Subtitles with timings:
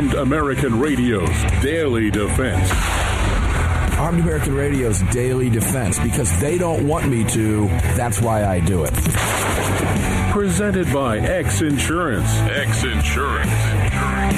[0.00, 1.28] Armed American Radio's
[1.60, 2.70] Daily Defense.
[3.98, 7.66] Armed American Radio's daily defense because they don't want me to.
[7.98, 8.94] That's why I do it.
[10.32, 12.30] Presented by X Insurance.
[12.32, 13.79] X Insurance.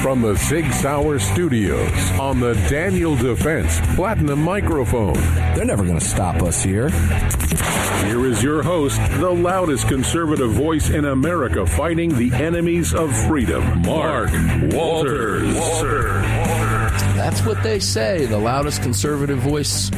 [0.01, 5.15] From the Sig Sauer Studios on the Daniel Defense Platinum Microphone.
[5.55, 6.89] They're never going to stop us here.
[6.89, 13.83] Here is your host, the loudest conservative voice in America fighting the enemies of freedom,
[13.83, 14.31] Mark
[14.73, 15.55] Walters.
[17.15, 18.27] That's what they say.
[18.27, 19.91] The loudest conservative voice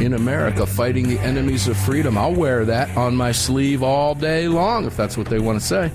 [0.00, 2.16] in America fighting the enemies of freedom.
[2.16, 5.66] I'll wear that on my sleeve all day long if that's what they want to
[5.66, 5.90] say.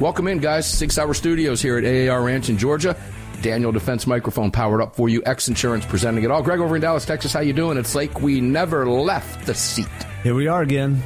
[0.00, 0.66] Welcome in, guys.
[0.66, 2.96] Sig Sauer Studios here at AAR Ranch in Georgia.
[3.42, 5.22] Daniel Defense microphone powered up for you.
[5.26, 6.42] X Insurance presenting it all.
[6.42, 7.34] Greg over in Dallas, Texas.
[7.34, 7.76] How you doing?
[7.76, 9.86] It's like we never left the seat.
[10.22, 11.02] Here we are again.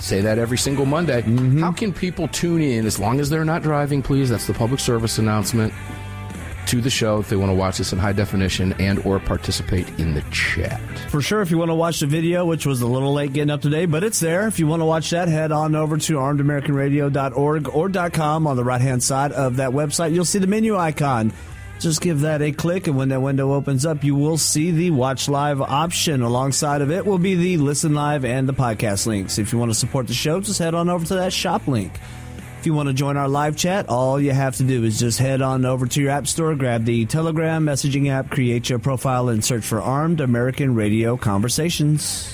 [0.00, 1.22] Say that every single Monday.
[1.22, 1.60] Mm-hmm.
[1.60, 4.30] How can people tune in as long as they're not driving, please?
[4.30, 5.72] That's the public service announcement
[6.68, 9.88] to the show if they want to watch this in high definition and or participate
[9.98, 10.80] in the chat.
[11.08, 13.50] For sure, if you want to watch the video, which was a little late getting
[13.50, 14.46] up today, but it's there.
[14.46, 18.64] If you want to watch that, head on over to armedamericanradio.org or .com on the
[18.64, 20.14] right-hand side of that website.
[20.14, 21.32] You'll see the menu icon.
[21.80, 24.90] Just give that a click, and when that window opens up, you will see the
[24.90, 26.22] watch live option.
[26.22, 29.38] Alongside of it will be the listen live and the podcast links.
[29.38, 31.92] If you want to support the show, just head on over to that shop link.
[32.68, 35.40] You want to join our live chat, all you have to do is just head
[35.40, 39.42] on over to your app store, grab the Telegram messaging app, create your profile, and
[39.42, 42.30] search for Armed American Radio Conversations.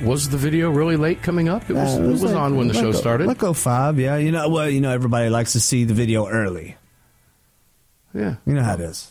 [0.00, 1.68] Was the video really late coming up?
[1.68, 3.26] It was, Uh, it was like- on when the show a- started.
[3.26, 4.16] Like oh five, yeah.
[4.16, 6.76] You know, well, you know, everybody likes to see the video early.
[8.14, 8.36] yeah.
[8.46, 9.10] You know how it is.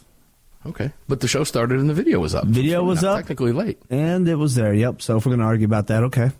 [0.65, 0.93] Okay.
[1.09, 2.45] But the show started and the video was up.
[2.45, 3.17] Video So was up.
[3.17, 3.81] Technically late.
[3.89, 4.73] And it was there.
[4.73, 5.01] Yep.
[5.01, 6.31] So if we're going to argue about that, okay.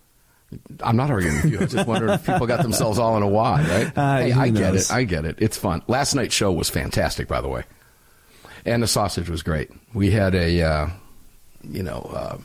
[0.82, 1.60] I'm not arguing with you.
[1.60, 3.98] I just wondered if people got themselves all in a wad, right?
[3.98, 4.92] Uh, hey, I get it.
[4.92, 5.38] I get it.
[5.40, 5.82] It's fun.
[5.88, 7.64] Last night's show was fantastic, by the way.
[8.66, 9.70] And the sausage was great.
[9.94, 10.88] We had a, uh,
[11.70, 12.38] you know, uh,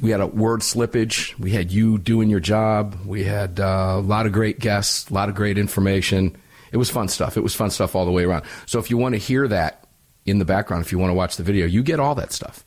[0.00, 1.38] we had a word slippage.
[1.38, 2.96] We had you doing your job.
[3.04, 6.36] We had uh, a lot of great guests, a lot of great information.
[6.72, 7.36] It was fun stuff.
[7.36, 8.44] It was fun stuff all the way around.
[8.66, 9.86] So if you want to hear that
[10.24, 12.64] in the background, if you want to watch the video, you get all that stuff.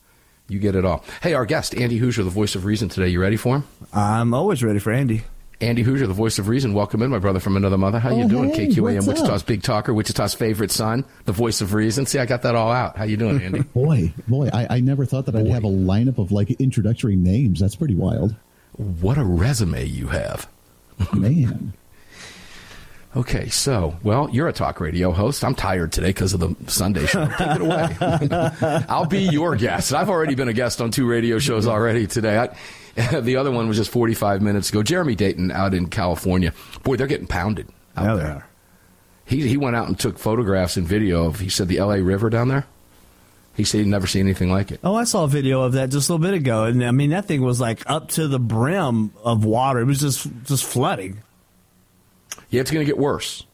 [0.49, 1.03] You get it all.
[1.21, 3.09] Hey, our guest, Andy Hooser, the voice of reason today.
[3.09, 3.63] You ready for him?
[3.93, 5.23] I'm always ready for Andy.
[5.59, 6.73] Andy Hooser, the voice of reason.
[6.73, 7.99] Welcome in, my brother from another mother.
[7.99, 8.53] How you Oh, doing?
[8.53, 9.45] hey, KQAM, Wichita's up?
[9.47, 12.05] big talker, Wichita's favorite son, the voice of reason.
[12.05, 12.95] See, I got that all out.
[12.95, 13.61] How you doing, Andy?
[13.73, 17.59] Boy, boy, I, I never thought that I'd have a lineup of like introductory names.
[17.59, 18.35] That's pretty wild.
[18.77, 20.47] what a resume you have.
[21.13, 21.73] Man.
[23.17, 25.43] Okay, so, well, you're a talk radio host.
[25.43, 27.25] I'm tired today because of the Sunday show.
[27.37, 28.85] Take it away.
[28.87, 29.91] I'll be your guest.
[29.91, 32.37] I've already been a guest on two radio shows already today.
[32.95, 34.83] I, the other one was just 45 minutes ago.
[34.83, 36.53] Jeremy Dayton out in California.
[36.83, 38.31] Boy, they're getting pounded out Yeah, they there.
[38.33, 38.47] are.
[39.25, 42.29] He, he went out and took photographs and video of, he said, the LA River
[42.29, 42.67] down there.
[43.55, 44.79] He said he'd never seen anything like it.
[44.83, 47.09] Oh, I saw a video of that just a little bit ago, and I mean
[47.09, 49.79] that thing was like up to the brim of water.
[49.79, 51.23] It was just just flooding.
[52.49, 53.45] Yeah, it's going to get worse.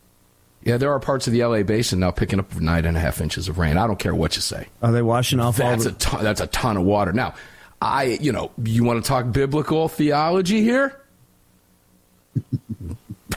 [0.63, 3.19] Yeah, there are parts of the LA basin now picking up nine and a half
[3.19, 3.77] inches of rain.
[3.77, 4.67] I don't care what you say.
[4.81, 5.89] Are they washing off all That's the?
[5.89, 7.11] a ton, that's a ton of water.
[7.11, 7.33] Now,
[7.81, 10.97] I you know you want to talk biblical theology here?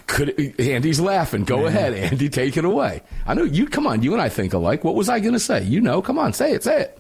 [0.06, 1.44] Could Andy's laughing?
[1.44, 2.28] Go ahead, Andy.
[2.28, 3.02] Take it away.
[3.26, 3.66] I know you.
[3.66, 4.84] Come on, you and I think alike.
[4.84, 5.64] What was I going to say?
[5.64, 6.00] You know.
[6.00, 6.62] Come on, say it.
[6.62, 6.98] Say it.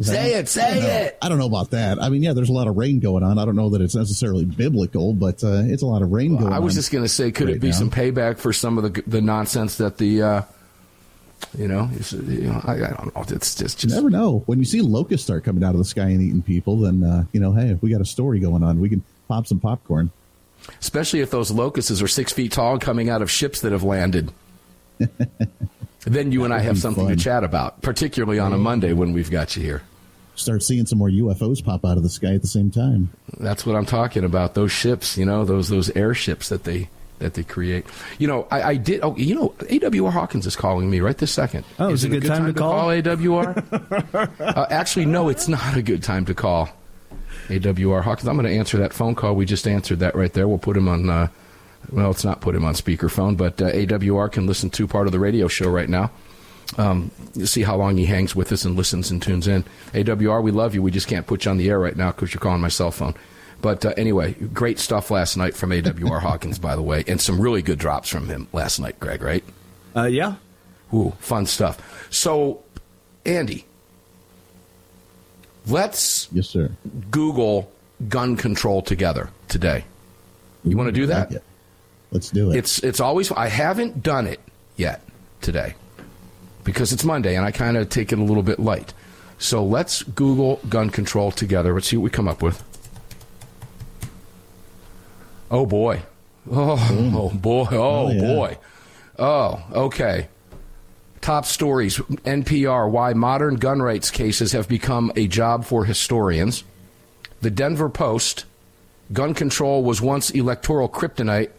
[0.00, 0.48] Say it.
[0.48, 1.18] Say it.
[1.20, 2.02] I don't know about that.
[2.02, 3.38] I mean, yeah, there's a lot of rain going on.
[3.38, 6.46] I don't know that it's necessarily biblical, but uh, it's a lot of rain going
[6.46, 6.52] on.
[6.54, 7.74] I was just going to say, could it be now.
[7.74, 10.42] some payback for some of the the nonsense that the, uh,
[11.58, 13.24] you know, you know, I, I don't know.
[13.28, 14.42] It's just, You never know.
[14.46, 17.24] When you see locusts start coming out of the sky and eating people, then, uh,
[17.32, 20.10] you know, hey, if we got a story going on, we can pop some popcorn.
[20.80, 24.30] especially if those locusts are six feet tall coming out of ships that have landed.
[26.04, 27.16] then you and I have something fun.
[27.16, 29.82] to chat about, particularly on a Monday when we've got you here.
[30.40, 33.10] Start seeing some more UFOs pop out of the sky at the same time.
[33.38, 34.54] That's what I'm talking about.
[34.54, 36.88] Those ships, you know, those those airships that they
[37.18, 37.86] that they create.
[38.18, 39.00] You know, I, I did.
[39.02, 41.64] Oh, you know, AWR Hawkins is calling me right this second.
[41.78, 42.88] Oh, is it it a good time to call?
[42.88, 44.40] AWR?
[44.40, 46.68] uh, actually, no, it's not a good time to call
[47.48, 48.28] AWR Hawkins.
[48.28, 49.34] I'm going to answer that phone call.
[49.34, 50.48] We just answered that right there.
[50.48, 51.28] We'll put him on uh,
[51.90, 55.12] well, let's not put him on speakerphone, but uh, AWR can listen to part of
[55.12, 56.10] the radio show right now.
[56.78, 57.10] Um,
[57.44, 59.64] see how long he hangs with us and listens and tunes in.
[59.92, 60.82] AWR, we love you.
[60.82, 62.90] We just can't put you on the air right now because you're calling my cell
[62.90, 63.14] phone.
[63.60, 67.40] But uh, anyway, great stuff last night from AWR Hawkins, by the way, and some
[67.40, 69.44] really good drops from him last night, Greg, right?
[69.94, 70.36] Uh, yeah.
[70.94, 72.08] Ooh, fun stuff.
[72.10, 72.62] So,
[73.26, 73.66] Andy,
[75.66, 76.70] let's Yes, sir.
[77.10, 77.70] Google
[78.08, 79.84] gun control together today.
[80.64, 81.30] You want to do that?
[81.32, 81.42] Like.
[82.12, 82.56] Let's do it.
[82.56, 84.40] It's it's always I haven't done it
[84.76, 85.02] yet
[85.40, 85.74] today
[86.64, 88.92] because it's Monday and I kind of take it a little bit light.
[89.38, 91.72] So let's Google gun control together.
[91.74, 92.62] Let's see what we come up with.
[95.50, 96.02] Oh boy.
[96.50, 97.16] Oh, hmm.
[97.16, 97.66] oh boy.
[97.70, 98.20] Oh, Oh, yeah.
[98.20, 98.58] boy.
[99.18, 100.28] Oh, okay.
[101.20, 106.64] Top stories NPR Why Modern Gun Rights Cases Have Become a Job for Historians.
[107.42, 108.44] The Denver Post
[109.12, 111.50] Gun control was once electoral kryptonite.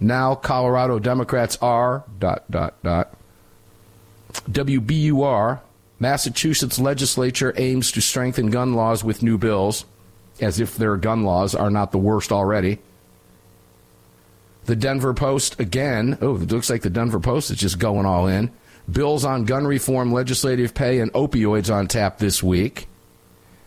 [0.00, 3.14] Now Colorado Democrats are dot dot dot.
[4.32, 5.60] WBUR
[6.00, 9.84] Massachusetts legislature aims to strengthen gun laws with new bills,
[10.40, 12.78] as if their gun laws are not the worst already.
[14.64, 16.16] The Denver Post again.
[16.22, 18.50] Oh, it looks like the Denver Post is just going all in.
[18.90, 22.88] Bills on gun reform, legislative pay, and opioids on tap this week.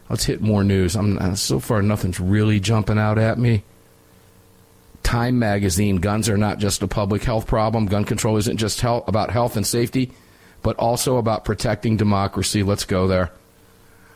[0.10, 0.96] Let's hit more news.
[0.96, 3.64] I'm uh, so far nothing's really jumping out at me.
[5.04, 7.86] Time magazine: Guns are not just a public health problem.
[7.86, 10.12] Gun control isn't just health, about health and safety,
[10.64, 12.64] but also about protecting democracy.
[12.64, 13.32] Let's go there.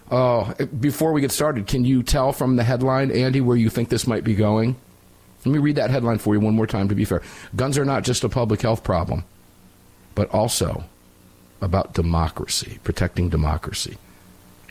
[0.09, 3.89] Oh, before we get started, can you tell from the headline, Andy, where you think
[3.89, 4.77] this might be going?
[5.45, 7.21] Let me read that headline for you one more time to be fair.
[7.55, 9.25] Guns are not just a public health problem,
[10.15, 10.85] but also
[11.61, 13.97] about democracy, protecting democracy.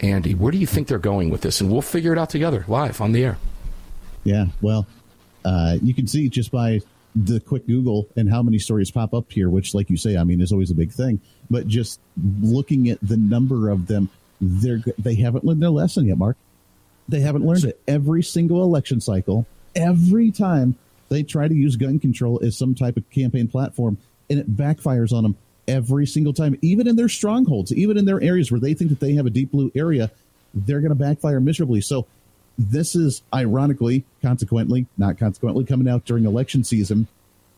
[0.01, 1.61] Andy, where do you think they're going with this?
[1.61, 3.39] And we'll figure it out together live on the air.
[4.25, 4.87] Yeah, well,
[5.45, 6.81] uh, you can see just by
[7.17, 10.25] the quick Google and how many stories pop up here, which, like you say, I
[10.25, 11.21] mean, is always a big thing.
[11.51, 11.99] But just
[12.43, 14.11] looking at the number of them,
[14.41, 16.37] they're they haven't learned their lesson yet, Mark.
[17.09, 17.81] They haven't learned it.
[17.89, 20.77] Every single election cycle, every time
[21.09, 23.97] they try to use gun control as some type of campaign platform,
[24.29, 25.37] and it backfires on them
[25.69, 26.59] every single time.
[26.63, 29.31] Even in their strongholds, even in their areas where they think that they have a
[29.31, 30.11] deep blue area,
[30.53, 31.81] they're going to backfire miserably.
[31.81, 32.07] So
[32.59, 37.07] this is ironically, consequently, not consequently, coming out during election season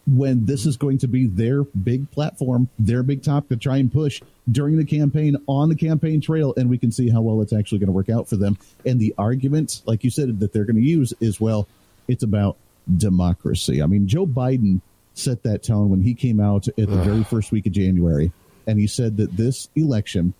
[0.06, 3.92] when this is going to be their big platform, their big topic to try and
[3.92, 6.54] push during the campaign on the campaign trail.
[6.56, 8.56] And we can see how well it's actually going to work out for them.
[8.86, 11.68] And the argument, like you said, that they're going to use is well,
[12.08, 12.56] it's about
[12.96, 13.82] democracy.
[13.82, 14.80] I mean, Joe Biden
[15.12, 18.32] set that tone when he came out at the very first week of January.
[18.66, 20.32] And he said that this election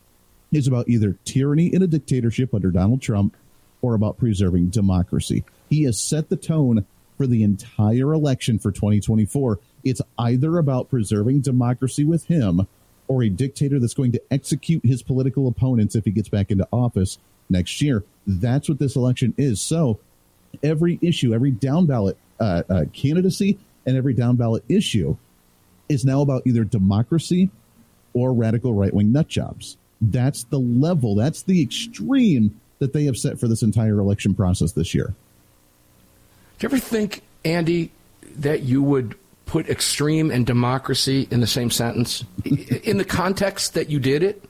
[0.51, 3.37] is about either tyranny in a dictatorship under Donald Trump
[3.83, 5.45] or about preserving democracy.
[5.69, 6.85] He has set the tone
[7.17, 9.59] for the entire election for 2024.
[9.85, 12.67] It's either about preserving democracy with him
[13.09, 16.69] or a dictator that's going to execute his political opponents if he gets back into
[16.73, 17.19] office
[17.51, 18.05] next year.
[18.27, 19.61] That's what this election is.
[19.61, 19.99] So
[20.63, 25.17] every issue, every down ballot uh, uh, candidacy, and every down ballot issue
[25.89, 27.51] is now about either democracy
[28.13, 29.77] or radical right wing nut jobs.
[30.01, 34.73] That's the level, that's the extreme that they have set for this entire election process
[34.73, 35.15] this year.
[36.59, 37.91] Do you ever think, Andy,
[38.37, 39.17] that you would
[39.47, 42.25] put extreme and democracy in the same sentence?
[42.45, 44.45] in the context that you did it?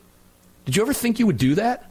[0.64, 1.90] Did you ever think you would do that?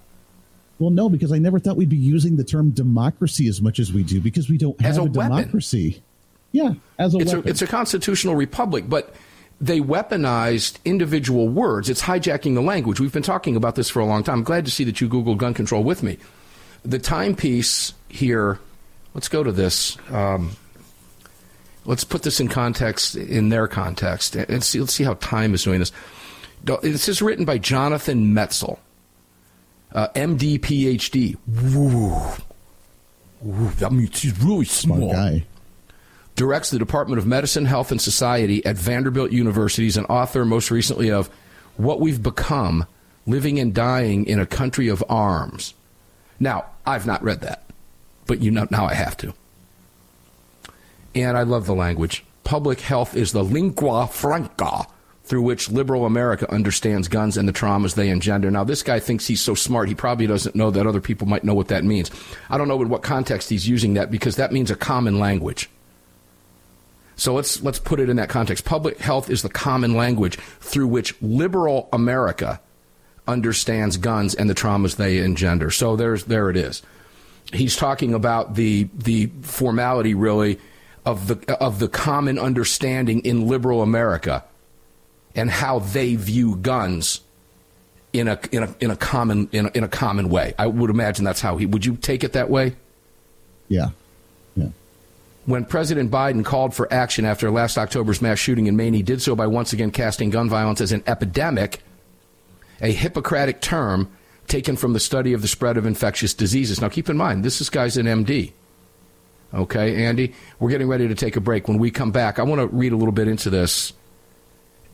[0.79, 3.91] Well, no, because I never thought we'd be using the term democracy as much as
[3.91, 6.03] we do because we don't have As a a, democracy.
[6.51, 9.15] Yeah, as a It's a, it's a constitutional republic, but
[9.59, 11.89] they weaponized individual words.
[11.89, 12.99] It's hijacking the language.
[12.99, 14.39] We've been talking about this for a long time.
[14.39, 16.17] I'm glad to see that you Googled gun control with me.
[16.83, 18.59] The timepiece here,
[19.13, 19.97] let's go to this.
[20.11, 20.51] Um,
[21.85, 25.63] let's put this in context, in their context, and see, let's see how Time is
[25.63, 25.91] doing this.
[26.81, 28.77] This is written by Jonathan Metzl,
[29.91, 31.37] uh, MD, PhD.
[31.47, 32.15] Woo.
[33.41, 35.45] Woo, that means he's really Smart small guy.
[36.37, 39.83] Directs the Department of Medicine, Health, and Society at Vanderbilt University.
[39.83, 41.29] He's an author, most recently, of
[41.77, 42.85] What We've Become
[43.25, 45.73] Living and Dying in a Country of Arms.
[46.39, 47.63] Now, I've not read that,
[48.27, 49.33] but you know, now I have to.
[51.15, 52.23] And I love the language.
[52.43, 54.85] Public health is the lingua franca
[55.23, 58.51] through which liberal America understands guns and the traumas they engender.
[58.51, 61.43] Now, this guy thinks he's so smart, he probably doesn't know that other people might
[61.43, 62.11] know what that means.
[62.49, 65.67] I don't know in what context he's using that because that means a common language.
[67.17, 68.63] So let's let's put it in that context.
[68.63, 72.61] Public health is the common language through which liberal America
[73.27, 75.69] understands guns and the traumas they engender.
[75.71, 76.83] So there's there it is.
[77.51, 80.59] He's talking about the the formality really
[81.05, 84.43] of the of the common understanding in liberal America
[85.35, 87.21] and how they view guns
[88.13, 90.53] in a in a in a common in a, in a common way.
[90.59, 92.75] I would imagine that's how he would you take it that way?
[93.69, 93.89] Yeah.
[95.47, 99.21] When President Biden called for action after last October's mass shooting in Maine, he did
[99.21, 101.81] so by once again casting gun violence as an epidemic,
[102.81, 104.11] a Hippocratic term
[104.47, 106.81] taken from the study of the spread of infectious diseases.
[106.81, 108.51] Now, keep in mind, this is guy's an MD.
[109.53, 111.69] Okay, Andy, we're getting ready to take a break.
[111.69, 113.93] When we come back, I want to read a little bit into this,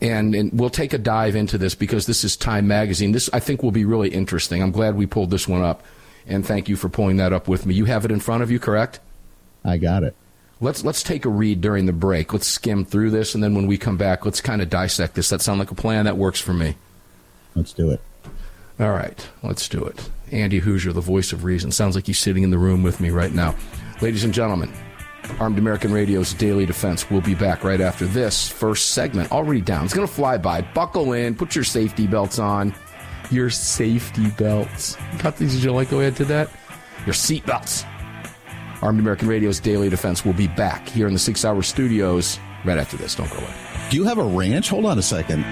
[0.00, 3.10] and, and we'll take a dive into this because this is Time Magazine.
[3.10, 4.62] This, I think, will be really interesting.
[4.62, 5.82] I'm glad we pulled this one up,
[6.28, 7.74] and thank you for pulling that up with me.
[7.74, 9.00] You have it in front of you, correct?
[9.64, 10.14] I got it.
[10.64, 12.32] Let's let's take a read during the break.
[12.32, 15.28] Let's skim through this, and then when we come back, let's kind of dissect this.
[15.28, 16.76] That sound like a plan that works for me.
[17.54, 18.00] Let's do it.
[18.80, 20.08] All right, let's do it.
[20.32, 21.70] Andy Hooser, the voice of reason.
[21.70, 23.54] Sounds like he's sitting in the room with me right now.
[24.00, 24.72] Ladies and gentlemen,
[25.38, 27.10] Armed American Radio's Daily Defense.
[27.10, 29.32] We'll be back right after this first segment.
[29.32, 29.84] Already down.
[29.84, 30.62] It's going to fly by.
[30.62, 31.34] Buckle in.
[31.34, 32.74] Put your safety belts on.
[33.30, 34.96] Your safety belts.
[35.18, 35.52] Got these?
[35.54, 36.48] Did you like go ahead to that?
[37.04, 37.84] Your seat belts.
[38.84, 42.76] Armed American Radio's Daily Defense will be back here in the Sig Sauer studios right
[42.76, 43.14] after this.
[43.14, 43.54] Don't go away.
[43.88, 44.68] Do you have a ranch?
[44.68, 45.42] Hold on a second.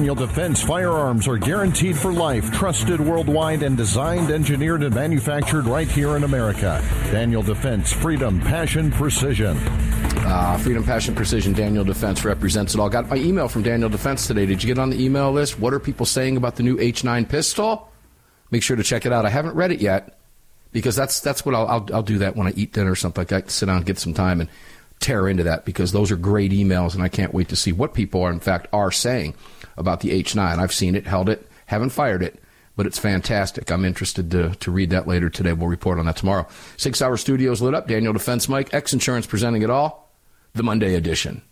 [0.00, 5.86] Daniel Defense firearms are guaranteed for life, trusted worldwide, and designed, engineered, and manufactured right
[5.86, 6.82] here in America.
[7.12, 9.58] Daniel Defense, freedom, passion, precision.
[9.58, 11.52] Uh, freedom, passion, precision.
[11.52, 12.88] Daniel Defense represents it all.
[12.88, 14.46] Got my email from Daniel Defense today.
[14.46, 15.60] Did you get on the email list?
[15.60, 17.92] What are people saying about the new H9 pistol?
[18.50, 19.26] Make sure to check it out.
[19.26, 20.18] I haven't read it yet
[20.72, 23.20] because that's that's what I'll I'll, I'll do that when I eat dinner or something
[23.20, 23.50] like that.
[23.50, 24.48] Sit down, get some time, and
[25.00, 27.94] tear into that because those are great emails, and I can't wait to see what
[27.94, 29.34] people are in fact are saying
[29.76, 30.38] about the H9.
[30.58, 32.40] I've seen it, held it, haven't fired it,
[32.76, 33.70] but it's fantastic.
[33.70, 35.52] I'm interested to, to read that later today.
[35.52, 36.46] We'll report on that tomorrow.
[36.76, 37.88] Sig Sauer Studios lit up.
[37.88, 40.10] Daniel Defense Mike, X Insurance presenting it all.
[40.54, 41.42] The Monday edition.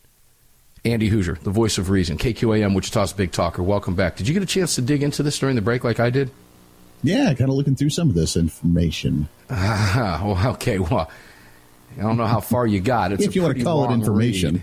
[0.84, 3.62] Andy Hooser, the voice of reason, KQAM, Wichita's Big Talker.
[3.62, 4.16] Welcome back.
[4.16, 6.30] Did you get a chance to dig into this during the break like I did?
[7.02, 9.28] Yeah, kind of looking through some of this information.
[9.50, 10.78] Well, okay.
[10.78, 11.10] Well,
[11.96, 13.12] I don't know how far you got.
[13.12, 14.54] It's if you want to call it information.
[14.54, 14.62] Read.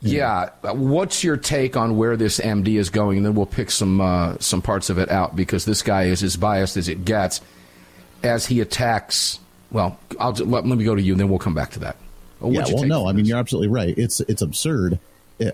[0.00, 0.50] Yeah.
[0.62, 0.72] yeah.
[0.72, 3.18] What's your take on where this MD is going?
[3.18, 6.22] And then we'll pick some uh, some parts of it out because this guy is
[6.22, 7.40] as biased as it gets
[8.22, 9.38] as he attacks.
[9.70, 11.96] Well, I'll let, let me go to you, and then we'll come back to that.
[12.40, 12.64] Well, yeah.
[12.72, 13.08] Well, no.
[13.08, 13.96] I mean, you're absolutely right.
[13.96, 14.98] It's it's absurd.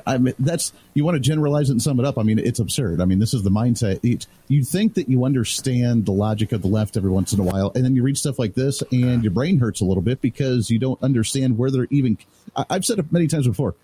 [0.07, 2.19] I mean, that's you want to generalize it and sum it up.
[2.19, 3.01] I mean, it's absurd.
[3.01, 4.01] I mean, this is the mindset.
[4.03, 7.43] It, you think that you understand the logic of the left every once in a
[7.43, 10.21] while, and then you read stuff like this, and your brain hurts a little bit
[10.21, 12.19] because you don't understand where they're even.
[12.57, 13.75] I, I've said it many times before.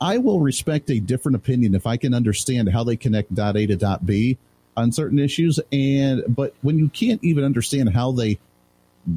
[0.00, 3.66] I will respect a different opinion if I can understand how they connect dot A
[3.66, 4.36] to dot B
[4.76, 5.58] on certain issues.
[5.72, 8.38] And but when you can't even understand how they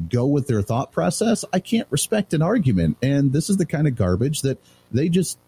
[0.08, 2.96] go with their thought process, I can't respect an argument.
[3.02, 4.58] And this is the kind of garbage that
[4.90, 5.38] they just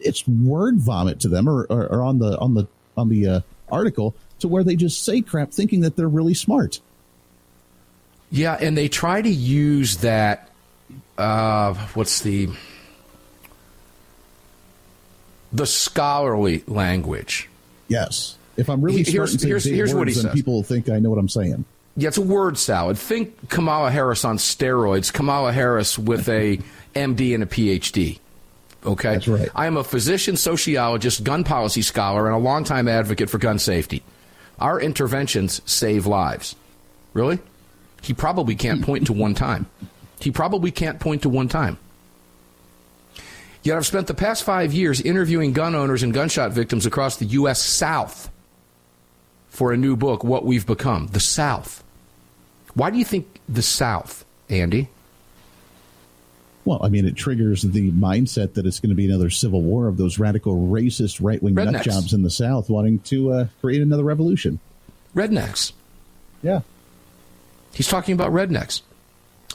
[0.00, 2.66] it's word vomit to them or, or, or on the on the
[2.96, 3.40] on the uh,
[3.70, 6.80] article to where they just say crap thinking that they're really smart.
[8.30, 10.50] Yeah, and they try to use that
[11.18, 12.48] uh, what's the
[15.52, 17.48] the scholarly language.
[17.88, 18.36] Yes.
[18.56, 20.32] If I'm really here's, here's, here's what he says.
[20.32, 21.64] people think I know what I'm saying.
[21.96, 22.98] Yeah, it's a word salad.
[22.98, 25.12] Think Kamala Harris on steroids.
[25.12, 26.60] Kamala Harris with a
[26.94, 28.18] MD and a PhD.
[28.84, 29.48] Okay, that's right.
[29.54, 34.02] I am a physician, sociologist, gun policy scholar, and a longtime advocate for gun safety.
[34.58, 36.56] Our interventions save lives.
[37.12, 37.38] Really?
[38.02, 38.84] He probably can't hmm.
[38.84, 39.66] point to one time.
[40.20, 41.78] He probably can't point to one time.
[43.62, 47.26] Yet I've spent the past five years interviewing gun owners and gunshot victims across the
[47.26, 47.62] U.S.
[47.62, 48.30] South
[49.48, 51.08] for a new book, What We've Become.
[51.08, 51.84] The South.
[52.72, 54.88] Why do you think the South, Andy?
[56.64, 59.88] Well, I mean, it triggers the mindset that it's going to be another civil war
[59.88, 63.80] of those radical, racist, right wing nut jobs in the South wanting to uh, create
[63.80, 64.60] another revolution.
[65.14, 65.72] Rednecks.
[66.42, 66.60] Yeah.
[67.72, 68.82] He's talking about rednecks.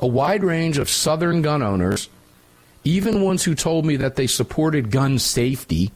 [0.02, 2.10] A wide range of Southern gun owners
[2.86, 5.92] even ones who told me that they supported gun safety.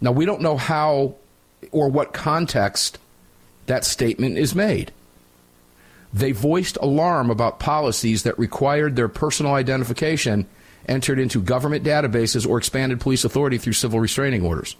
[0.00, 1.16] Now, we don't know how
[1.72, 2.98] or what context
[3.66, 4.92] that statement is made.
[6.14, 10.46] They voiced alarm about policies that required their personal identification
[10.86, 14.76] entered into government databases or expanded police authority through civil restraining orders.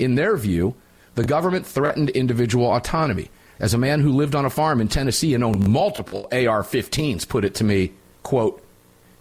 [0.00, 0.74] In their view,
[1.14, 3.30] the government threatened individual autonomy.
[3.60, 7.28] As a man who lived on a farm in Tennessee and owned multiple AR 15s
[7.28, 7.92] put it to me,
[8.24, 8.60] quote,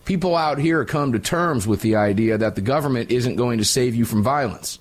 [0.06, 3.66] People out here come to terms with the idea that the government isn't going to
[3.66, 4.80] save you from violence.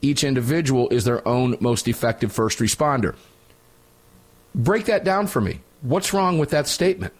[0.00, 3.16] Each individual is their own most effective first responder.
[4.56, 5.60] Break that down for me.
[5.82, 7.12] What's wrong with that statement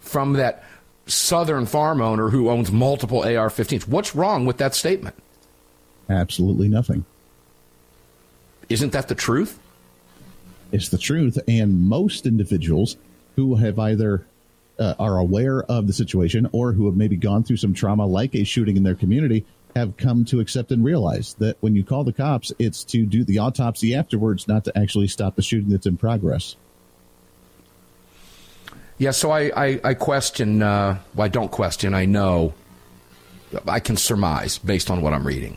[0.00, 0.64] from that
[1.06, 3.86] southern farm owner who owns multiple AR 15s?
[3.86, 5.14] What's wrong with that statement?
[6.10, 7.04] Absolutely nothing.
[8.68, 9.58] Isn't that the truth?
[10.72, 11.38] It's the truth.
[11.46, 12.96] And most individuals
[13.36, 14.26] who have either
[14.80, 18.34] uh, are aware of the situation or who have maybe gone through some trauma like
[18.34, 19.46] a shooting in their community
[19.78, 23.24] have come to accept and realize that when you call the cops, it's to do
[23.24, 26.56] the autopsy afterwards, not to actually stop the shooting that's in progress.
[28.98, 32.52] Yeah, so I, I, I question, uh, well, I don't question, I know,
[33.66, 35.56] I can surmise based on what I'm reading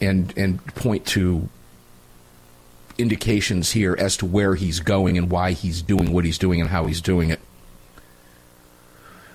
[0.00, 1.48] and, and point to
[2.98, 6.70] indications here as to where he's going and why he's doing what he's doing and
[6.70, 7.40] how he's doing it.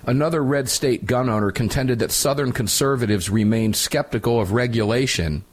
[0.04, 5.44] Another red state gun owner contended that Southern conservatives remained skeptical of regulation.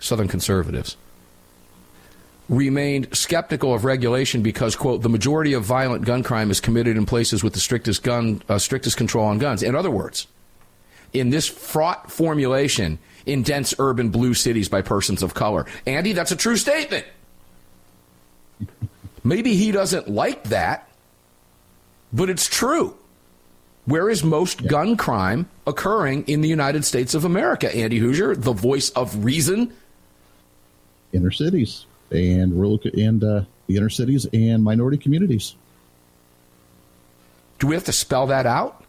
[0.00, 0.96] Southern conservatives
[2.48, 7.06] remained skeptical of regulation because, quote, the majority of violent gun crime is committed in
[7.06, 9.62] places with the strictest gun, uh, strictest control on guns.
[9.62, 10.26] In other words,
[11.12, 15.66] in this fraught formulation in dense urban blue cities by persons of color.
[15.86, 17.04] Andy, that's a true statement.
[19.24, 20.88] Maybe he doesn't like that,
[22.12, 22.96] but it's true.
[23.86, 24.68] Where is most yeah.
[24.68, 27.74] gun crime occurring in the United States of America?
[27.74, 29.72] Andy Hooser, the voice of reason.
[31.12, 35.54] Inner cities and rural and uh, the inner cities and minority communities.
[37.58, 38.84] Do we have to spell that out?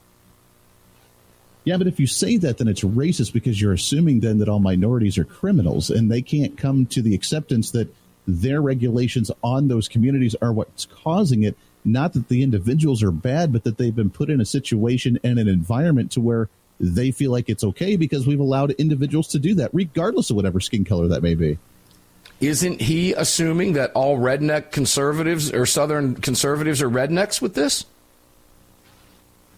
[1.63, 4.59] Yeah, but if you say that, then it's racist because you're assuming then that all
[4.59, 7.93] minorities are criminals, and they can't come to the acceptance that
[8.25, 11.57] their regulations on those communities are what's causing it.
[11.87, 15.39] Not that the individuals are bad, but that they've been put in a situation and
[15.39, 16.49] an environment to where
[16.81, 20.59] they feel like it's okay because we've allowed individuals to do that, regardless of whatever
[20.59, 21.57] skin color that may be.
[22.41, 27.85] Isn't he assuming that all redneck conservatives or Southern conservatives are rednecks with this?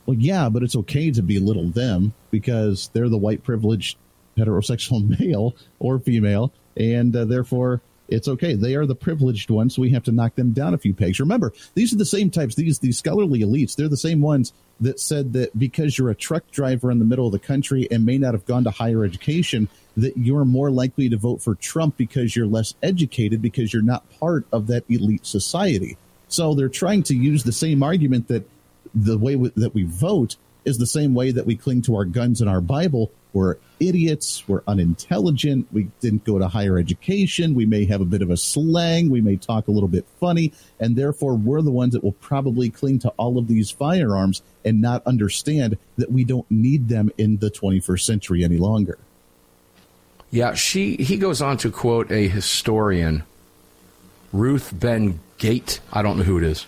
[0.05, 3.97] Well, yeah, but it's okay to belittle them because they're the white privileged
[4.37, 8.53] heterosexual male or female, and uh, therefore it's okay.
[8.53, 11.19] They are the privileged ones, so we have to knock them down a few pegs.
[11.19, 12.55] Remember, these are the same types.
[12.55, 13.75] These these scholarly elites.
[13.75, 17.25] They're the same ones that said that because you're a truck driver in the middle
[17.25, 19.67] of the country and may not have gone to higher education,
[19.97, 24.09] that you're more likely to vote for Trump because you're less educated because you're not
[24.19, 25.97] part of that elite society.
[26.29, 28.47] So they're trying to use the same argument that
[28.93, 32.05] the way w- that we vote is the same way that we cling to our
[32.05, 33.11] guns and our Bible.
[33.33, 34.43] We're idiots.
[34.47, 35.67] We're unintelligent.
[35.71, 37.53] We didn't go to higher education.
[37.53, 39.09] We may have a bit of a slang.
[39.09, 40.51] We may talk a little bit funny.
[40.79, 44.81] And therefore, we're the ones that will probably cling to all of these firearms and
[44.81, 48.97] not understand that we don't need them in the 21st century any longer.
[50.31, 53.23] Yeah, she he goes on to quote a historian,
[54.31, 55.79] Ruth Ben Gate.
[55.91, 56.67] I don't know who it is.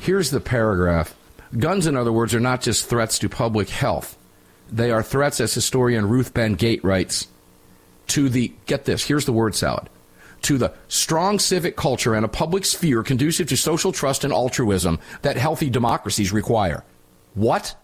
[0.00, 1.14] Here's the paragraph.
[1.58, 4.18] Guns, in other words, are not just threats to public health.
[4.72, 7.28] They are threats, as historian Ruth Ben-Ghiat writes,
[8.08, 9.88] to the, get this, here's the word salad,
[10.42, 14.98] to the strong civic culture and a public sphere conducive to social trust and altruism
[15.20, 16.82] that healthy democracies require.
[17.34, 17.76] What?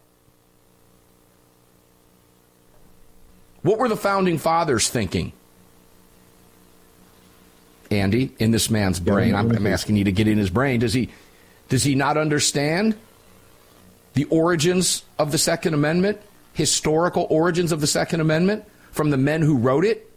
[3.62, 5.32] What were the founding fathers thinking?
[7.90, 10.80] Andy, in this man's brain, I'm, I'm asking you to get in his brain.
[10.80, 11.10] Does he,
[11.68, 12.96] does he not understand
[14.14, 16.20] the origins of the Second Amendment,
[16.58, 20.12] historical origins of the Second Amendment from the men who wrote it?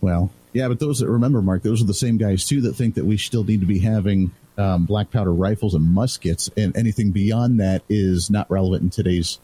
[0.00, 2.94] Well, yeah, but those that remember, Mark, those are the same guys too that think
[2.94, 7.10] that we still need to be having um, black powder rifles and muskets, and anything
[7.10, 9.38] beyond that is not relevant in today's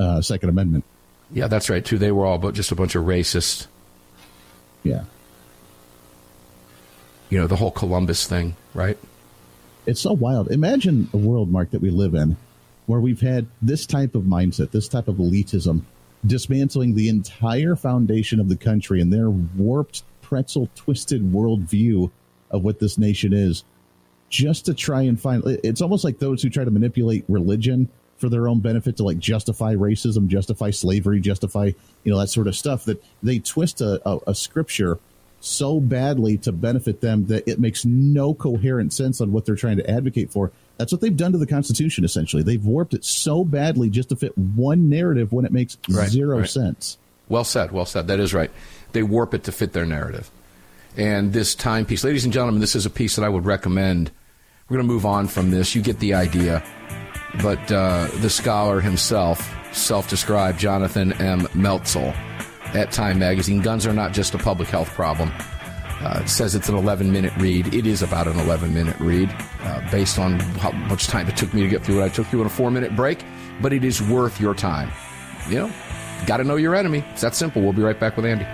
[0.00, 0.82] uh, Second Amendment.
[1.30, 1.96] Yeah, that's right too.
[1.96, 3.68] They were all but just a bunch of racist.
[4.82, 5.04] Yeah.
[7.28, 8.98] You know the whole Columbus thing, right?
[9.86, 10.50] It's so wild.
[10.50, 12.36] Imagine a world, Mark, that we live in,
[12.90, 15.82] where we've had this type of mindset, this type of elitism,
[16.26, 22.10] dismantling the entire foundation of the country and their warped, pretzel twisted worldview
[22.50, 23.62] of what this nation is,
[24.28, 25.42] just to try and find.
[25.62, 29.18] It's almost like those who try to manipulate religion for their own benefit to like
[29.20, 31.70] justify racism, justify slavery, justify
[32.02, 32.86] you know that sort of stuff.
[32.86, 34.98] That they twist a, a, a scripture
[35.40, 39.76] so badly to benefit them that it makes no coherent sense on what they're trying
[39.78, 40.52] to advocate for.
[40.80, 42.06] That's what they've done to the Constitution.
[42.06, 46.08] Essentially, they've warped it so badly just to fit one narrative when it makes right,
[46.08, 46.48] zero right.
[46.48, 46.96] sense.
[47.28, 47.70] Well said.
[47.70, 48.06] Well said.
[48.06, 48.50] That is right.
[48.92, 50.30] They warp it to fit their narrative.
[50.96, 54.10] And this timepiece, ladies and gentlemen, this is a piece that I would recommend.
[54.70, 55.74] We're going to move on from this.
[55.74, 56.64] You get the idea.
[57.42, 61.40] but uh, the scholar himself, self described Jonathan M.
[61.48, 62.14] Metzl
[62.74, 65.30] at Time Magazine, guns are not just a public health problem.
[66.00, 67.74] Uh, says it's an 11 minute read.
[67.74, 71.52] It is about an 11 minute read uh, based on how much time it took
[71.52, 72.04] me to get through it.
[72.04, 73.24] I took through in a four minute break,
[73.60, 74.90] but it is worth your time.
[75.48, 75.72] You know,
[76.26, 77.04] got to know your enemy.
[77.12, 77.60] It's that simple.
[77.62, 78.46] We'll be right back with Andy.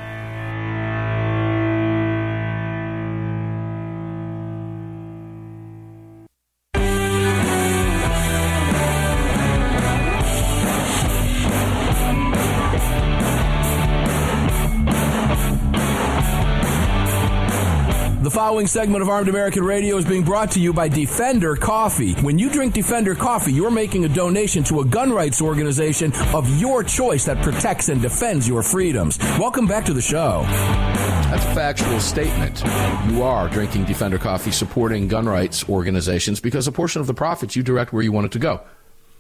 [18.57, 22.15] Following segment of Armed American Radio is being brought to you by Defender Coffee.
[22.15, 26.49] When you drink Defender Coffee, you're making a donation to a gun rights organization of
[26.59, 29.19] your choice that protects and defends your freedoms.
[29.39, 30.41] Welcome back to the show.
[30.49, 32.63] That's a factual statement.
[33.11, 37.57] You are drinking Defender Coffee, supporting gun rights organizations because a portion of the profits
[37.57, 38.63] you direct where you want it to go.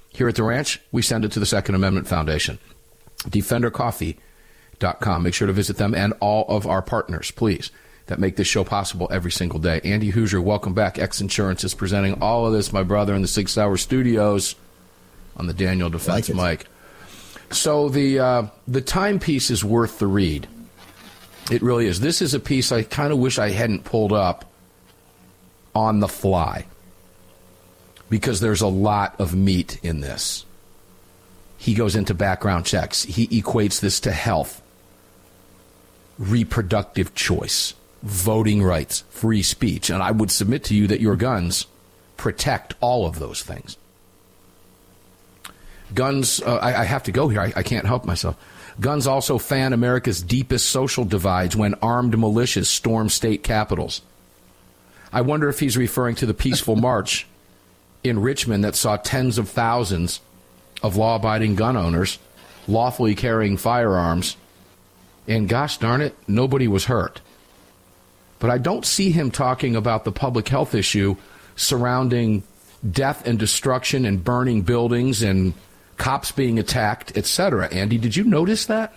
[0.08, 2.58] Here at the ranch, we send it to the Second Amendment Foundation.
[3.24, 5.22] DefenderCoffee.com.
[5.22, 7.70] Make sure to visit them and all of our partners, please
[8.06, 9.80] that make this show possible every single day.
[9.84, 10.98] Andy Hooser, welcome back.
[10.98, 14.54] X Insurance is presenting all of this, my brother, in the Sig Sauer Studios
[15.36, 16.68] on the Daniel Defense like mic.
[17.50, 20.48] So the uh, the timepiece is worth the read.
[21.50, 22.00] It really is.
[22.00, 24.44] This is a piece I kind of wish I hadn't pulled up
[25.74, 26.66] on the fly
[28.08, 30.44] because there's a lot of meat in this.
[31.58, 33.02] He goes into background checks.
[33.04, 34.60] He equates this to health,
[36.18, 37.74] reproductive choice
[38.06, 39.90] voting rights, free speech.
[39.90, 41.66] And I would submit to you that your guns
[42.16, 43.76] protect all of those things.
[45.94, 47.40] Guns, uh, I, I, have to go here.
[47.40, 48.36] I, I can't help myself.
[48.80, 54.02] Guns also fan America's deepest social divides when armed militias storm state capitals.
[55.12, 57.26] I wonder if he's referring to the peaceful march
[58.02, 60.20] in Richmond that saw tens of thousands
[60.82, 62.18] of law abiding gun owners
[62.68, 64.36] lawfully carrying firearms.
[65.28, 67.20] And gosh darn it, nobody was hurt.
[68.38, 71.16] But I don't see him talking about the public health issue
[71.56, 72.42] surrounding
[72.88, 75.54] death and destruction and burning buildings and
[75.96, 77.68] cops being attacked, etc.
[77.72, 78.94] Andy, did you notice that?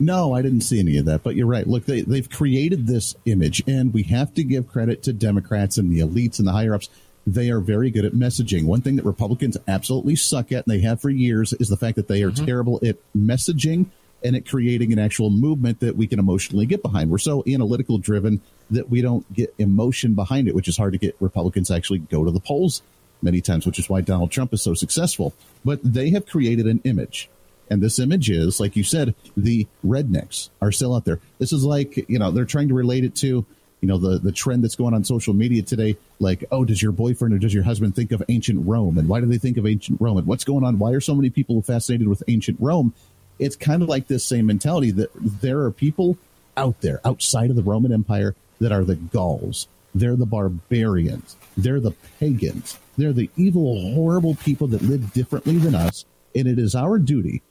[0.00, 1.22] No, I didn't see any of that.
[1.22, 1.66] But you're right.
[1.66, 5.90] Look, they, they've created this image, and we have to give credit to Democrats and
[5.90, 6.88] the elites and the higher ups.
[7.26, 8.64] They are very good at messaging.
[8.64, 11.96] One thing that Republicans absolutely suck at, and they have for years, is the fact
[11.96, 12.46] that they are mm-hmm.
[12.46, 13.86] terrible at messaging
[14.24, 17.10] and it creating an actual movement that we can emotionally get behind.
[17.10, 20.98] We're so analytical driven that we don't get emotion behind it, which is hard to
[20.98, 22.82] get Republicans actually go to the polls
[23.22, 25.34] many times, which is why Donald Trump is so successful.
[25.64, 27.28] But they have created an image.
[27.70, 31.20] And this image is, like you said, the rednecks are still out there.
[31.38, 33.44] This is like, you know, they're trying to relate it to,
[33.80, 35.96] you know, the, the trend that's going on social media today.
[36.18, 38.96] Like, oh, does your boyfriend or does your husband think of ancient Rome?
[38.96, 40.16] And why do they think of ancient Rome?
[40.16, 40.78] And what's going on?
[40.78, 42.94] Why are so many people fascinated with ancient Rome?
[43.38, 46.18] It's kind of like this same mentality that there are people
[46.56, 49.68] out there outside of the Roman Empire that are the Gauls.
[49.94, 51.36] They're the barbarians.
[51.56, 52.78] They're the pagans.
[52.96, 56.04] They're the evil, horrible people that live differently than us.
[56.34, 57.42] And it is our duty,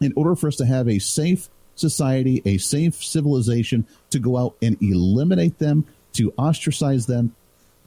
[0.00, 4.56] in order for us to have a safe society, a safe civilization, to go out
[4.60, 7.34] and eliminate them, to ostracize them,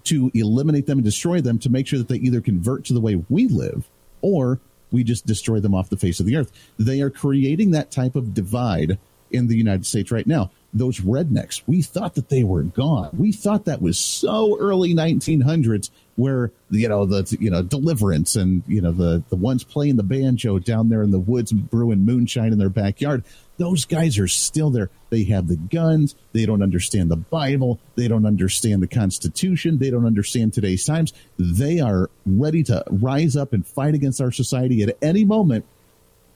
[0.05, 3.01] to eliminate them and destroy them, to make sure that they either convert to the
[3.01, 3.87] way we live
[4.21, 4.59] or
[4.91, 6.51] we just destroy them off the face of the earth.
[6.77, 8.97] They are creating that type of divide
[9.31, 10.51] in the United States right now.
[10.73, 13.09] Those rednecks, we thought that they were gone.
[13.17, 15.89] We thought that was so early 1900s
[16.19, 20.03] where, you know, the, you know, deliverance and, you know, the, the ones playing the
[20.03, 23.23] banjo down there in the woods brewing moonshine in their backyard
[23.59, 24.89] those guys are still there.
[25.09, 26.15] They have the guns.
[26.31, 27.79] They don't understand the Bible.
[27.95, 29.77] They don't understand the Constitution.
[29.77, 31.13] They don't understand today's times.
[31.37, 35.65] They are ready to rise up and fight against our society at any moment.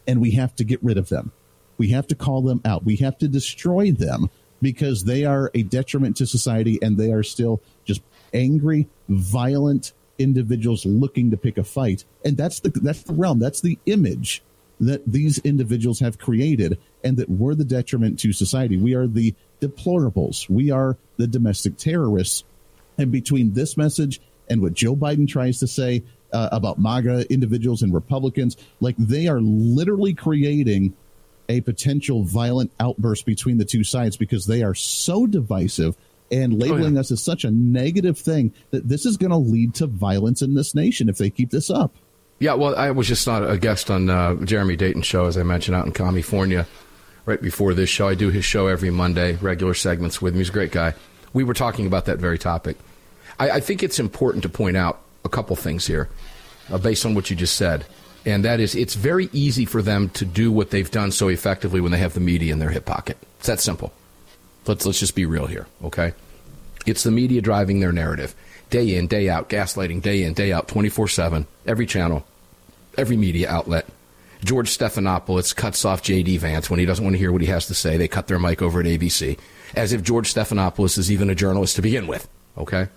[0.06, 1.32] And we have to get rid of them.
[1.78, 2.84] We have to call them out.
[2.84, 4.30] We have to destroy them
[4.62, 8.02] because they are a detriment to society and they are still just
[8.34, 12.06] angry, violent individuals looking to pick a fight.
[12.24, 13.39] And that's the, that's the realm.
[13.39, 14.43] That's the image
[14.80, 18.78] that these individuals have created and that we're the detriment to society.
[18.78, 20.50] We are the deplorables.
[20.50, 22.43] We are the domestic terrorists.
[22.98, 27.82] And between this message and what Joe Biden tries to say uh, about MAGA individuals
[27.82, 30.96] and Republicans, like they are literally creating
[31.50, 35.96] a potential violent outburst between the two sides because they are so divisive
[36.34, 37.00] and labeling oh, yeah.
[37.00, 40.56] us as such a negative thing that this is going to lead to violence in
[40.56, 41.93] this nation if they keep this up.
[42.39, 45.43] Yeah, well, I was just not a guest on uh, Jeremy Dayton's show, as I
[45.43, 46.65] mentioned, out in California
[47.26, 48.08] right before this show.
[48.08, 50.39] I do his show every Monday, regular segments with him.
[50.39, 50.96] He's a great guy.
[51.32, 52.76] We were talking about that very topic.
[53.39, 56.10] I, I think it's important to point out a couple things here.
[56.69, 57.86] uh, based on what you just said.
[58.26, 61.82] And that is, it's very easy for them to do what they've done so effectively
[61.82, 63.17] when they have the media in their hip pocket.
[63.39, 63.91] It's that simple.
[64.65, 66.13] Let's, let's just be real here, okay?
[66.86, 68.36] It's the media driving their narrative.
[68.69, 72.26] Day in, day out, gaslighting, day in, day out, 24 7, every channel,
[72.98, 73.86] every media outlet.
[74.43, 76.38] George Stephanopoulos cuts off J.D.
[76.38, 77.96] Vance when he doesn't want to hear what he has to say.
[77.96, 79.39] They cut their mic over at ABC,
[79.74, 82.89] as if George Stephanopoulos is even a journalist to begin with, okay?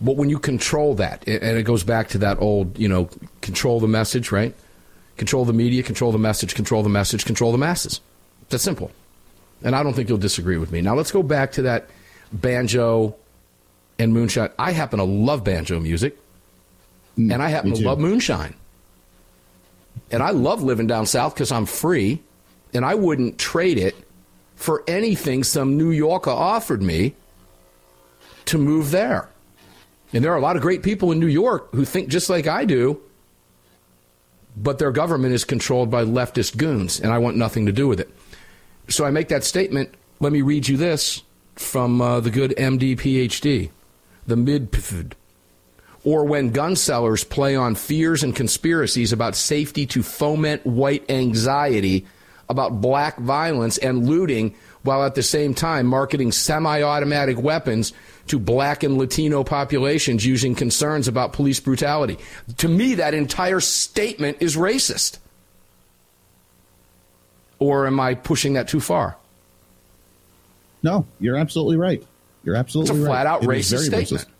[0.00, 3.08] But when you control that, and it goes back to that old, you know,
[3.40, 4.54] control the message, right?
[5.16, 8.00] Control the media, control the message, control the message, control the masses.
[8.50, 8.90] That's simple.
[9.62, 10.82] And I don't think you'll disagree with me.
[10.82, 11.88] Now let's go back to that
[12.32, 13.16] banjo
[13.98, 14.50] and moonshine.
[14.58, 16.18] I happen to love banjo music,
[17.18, 18.54] Mm, and I happen to love moonshine.
[20.10, 22.20] And I love living down south because I'm free,
[22.74, 23.96] and I wouldn't trade it
[24.54, 27.14] for anything some New Yorker offered me
[28.46, 29.28] to move there.
[30.12, 32.46] And there are a lot of great people in New York who think just like
[32.46, 33.00] I do,
[34.56, 38.00] but their government is controlled by leftist goons, and I want nothing to do with
[38.00, 38.10] it.
[38.88, 39.92] So I make that statement.
[40.20, 41.22] Let me read you this
[41.56, 43.70] from uh, the good MD PhD,
[44.26, 44.70] the mid
[46.04, 52.06] or when gun sellers play on fears and conspiracies about safety to foment white anxiety
[52.48, 57.92] about black violence and looting while at the same time marketing semi automatic weapons
[58.28, 62.18] to black and Latino populations using concerns about police brutality.
[62.58, 65.18] To me, that entire statement is racist.
[67.58, 69.16] Or am I pushing that too far?
[70.82, 72.02] No, you're absolutely right.
[72.44, 72.96] You're absolutely right.
[72.98, 73.14] It's a right.
[73.14, 74.24] flat out It is racist very statement.
[74.24, 74.30] racist.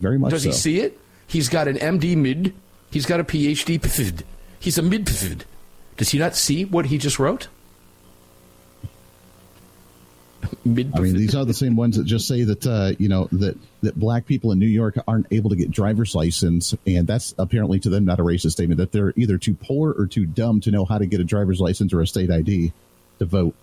[0.00, 0.48] Very much Does so.
[0.48, 0.98] he see it?
[1.26, 2.54] He's got an MD mid.
[2.90, 3.78] He's got a PhD.
[3.80, 4.22] PhD.
[4.58, 5.06] He's a mid.
[5.06, 5.42] PhD.
[5.96, 7.48] Does he not see what he just wrote?
[10.64, 10.92] mid.
[10.94, 13.56] I mean, these are the same ones that just say that uh, you know that
[13.82, 17.78] that black people in New York aren't able to get driver's license, and that's apparently
[17.80, 18.78] to them not a racist statement.
[18.78, 21.60] That they're either too poor or too dumb to know how to get a driver's
[21.60, 22.72] license or a state ID
[23.18, 23.54] to vote.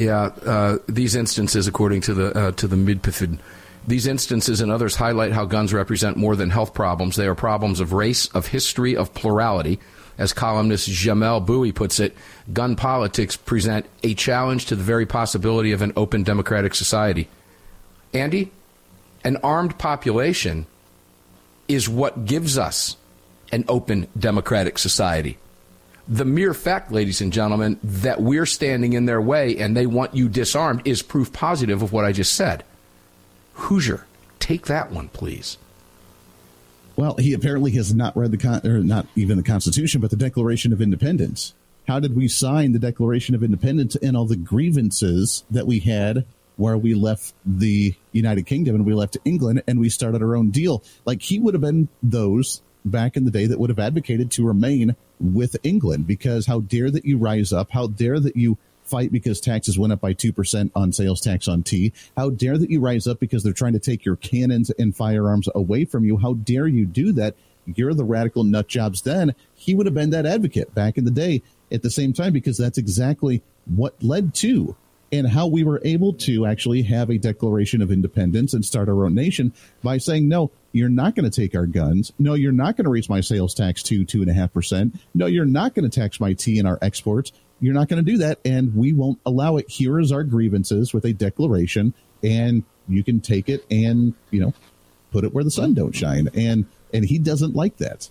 [0.00, 3.38] Yeah, uh, these instances, according to the uh, to the midpifid,
[3.86, 7.16] these instances and others highlight how guns represent more than health problems.
[7.16, 9.78] They are problems of race, of history, of plurality.
[10.16, 12.16] As columnist Jamelle Bouie puts it,
[12.50, 17.28] gun politics present a challenge to the very possibility of an open democratic society.
[18.14, 18.50] Andy,
[19.22, 20.64] an armed population
[21.68, 22.96] is what gives us
[23.52, 25.36] an open democratic society
[26.10, 30.12] the mere fact, ladies and gentlemen, that we're standing in their way and they want
[30.12, 32.64] you disarmed is proof positive of what I just said.
[33.54, 34.02] Hooser,
[34.40, 35.56] take that one, please.
[36.96, 40.16] Well, he apparently has not read the con- or not even the Constitution, but the
[40.16, 41.54] Declaration of Independence.
[41.86, 46.24] How did we sign the Declaration of Independence and all the grievances that we had
[46.56, 50.50] where we left the United Kingdom and we left England and we started our own
[50.50, 50.82] deal?
[51.04, 54.46] Like he would have been those back in the day that would have advocated to
[54.46, 57.70] remain with England because how dare that you rise up?
[57.70, 61.62] How dare that you fight because taxes went up by 2% on sales tax on
[61.62, 61.92] tea?
[62.16, 65.48] How dare that you rise up because they're trying to take your cannons and firearms
[65.54, 66.16] away from you?
[66.18, 67.36] How dare you do that?
[67.66, 69.34] You're the radical nut jobs then.
[69.54, 72.58] He would have been that advocate back in the day at the same time because
[72.58, 74.74] that's exactly what led to
[75.12, 79.04] and how we were able to actually have a declaration of independence and start our
[79.04, 82.12] own nation by saying, no, you're not going to take our guns.
[82.18, 84.94] No, you're not going to raise my sales tax to two and a half percent.
[85.14, 87.32] No, you're not going to tax my tea and our exports.
[87.60, 88.38] You're not going to do that.
[88.44, 89.68] And we won't allow it.
[89.68, 91.92] Here is our grievances with a declaration
[92.22, 94.54] and you can take it and, you know,
[95.10, 96.28] put it where the sun don't shine.
[96.34, 98.08] And, and he doesn't like that.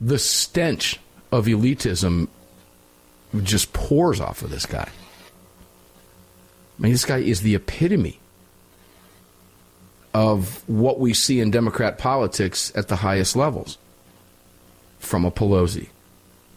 [0.00, 0.98] The stench
[1.30, 2.28] of elitism
[3.42, 4.88] just pours off of this guy.
[6.80, 8.18] I mean, this guy is the epitome
[10.14, 13.76] of what we see in Democrat politics at the highest levels.
[14.98, 15.88] From a Pelosi,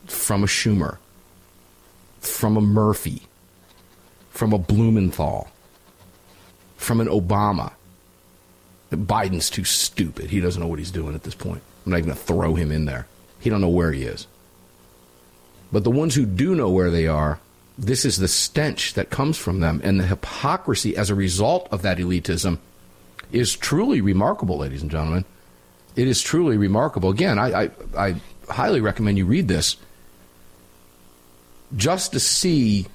[0.06, 0.98] from a Schumer,
[2.20, 3.24] from a Murphy,
[4.30, 5.50] from a Blumenthal,
[6.78, 7.74] from an Obama.
[8.92, 10.30] Biden's too stupid.
[10.30, 11.62] He doesn't know what he's doing at this point.
[11.86, 13.08] I'm not even going to throw him in there.
[13.40, 14.28] He don't know where he is.
[15.72, 17.40] But the ones who do know where they are,
[17.78, 21.82] this is the stench that comes from them, and the hypocrisy as a result of
[21.82, 22.60] that elitism
[23.32, 25.26] is truly remarkable, ladies and gentlemen.
[25.96, 27.10] It is truly remarkable.
[27.10, 28.16] Again, I, I, I
[28.50, 29.78] highly recommend you read this
[31.76, 32.88] just to see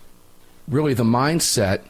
[0.69, 1.83] really the mindset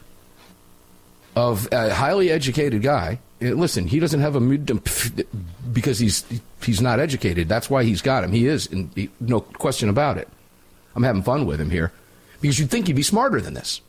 [1.37, 3.20] of a highly educated guy.
[3.40, 4.40] Eh, listen, he doesn't have a
[5.72, 6.24] because he's
[6.62, 7.48] he's not educated.
[7.48, 8.33] That's why he's got him.
[8.33, 8.68] He is,
[9.20, 10.29] no question about it.
[10.96, 11.92] I'm having fun with him here
[12.40, 13.81] because you'd think he'd be smarter than this.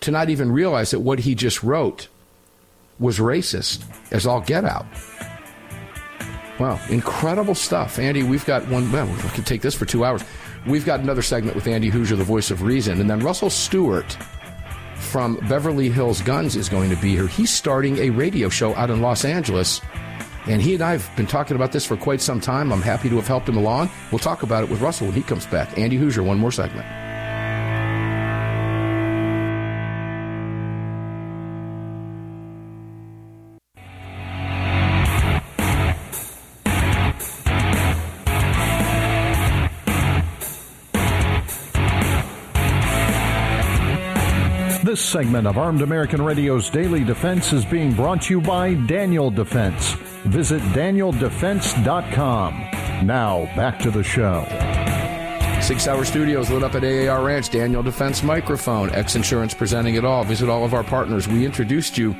[0.00, 2.08] To not even realize that what he just wrote
[2.98, 4.86] was racist as all get out.
[6.58, 7.98] Wow, incredible stuff.
[7.98, 10.22] Andy, we've got one, well, we could take this for two hours.
[10.66, 13.00] We've got another segment with Andy Hooser, the voice of reason.
[13.00, 14.16] And then Russell Stewart
[14.96, 17.28] from Beverly Hills Guns is going to be here.
[17.28, 19.80] He's starting a radio show out in Los Angeles.
[20.48, 22.72] And he and I have been talking about this for quite some time.
[22.72, 23.90] I'm happy to have helped him along.
[24.10, 25.78] We'll talk about it with Russell when he comes back.
[25.78, 26.86] Andy Hooser, one more segment.
[45.08, 49.92] Segment of Armed American Radio's Daily Defense is being brought to you by Daniel Defense.
[50.24, 53.06] Visit danieldefense.com.
[53.06, 54.44] Now, back to the show.
[55.62, 60.04] Sig Sauer Studios lit up at AAR Ranch, Daniel Defense Microphone, X Insurance presenting it
[60.04, 60.24] all.
[60.24, 61.26] Visit all of our partners.
[61.26, 62.14] We introduced you